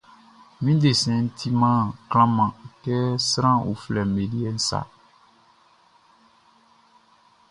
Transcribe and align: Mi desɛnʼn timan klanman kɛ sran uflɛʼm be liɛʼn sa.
Mi 0.63 0.71
desɛnʼn 0.81 1.25
timan 1.37 1.83
klanman 2.09 2.51
kɛ 2.83 2.95
sran 3.29 3.57
uflɛʼm 3.71 4.09
be 4.15 4.23
liɛʼn 4.31 4.57
sa. 4.67 4.79